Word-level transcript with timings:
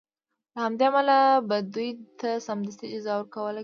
له 0.53 0.59
همدې 0.65 0.85
امله 0.89 1.19
به 1.47 1.57
دوی 1.73 1.89
ته 2.19 2.29
سمدستي 2.47 2.87
جزا 2.93 3.13
ورکول 3.15 3.31
کېدله. 3.35 3.59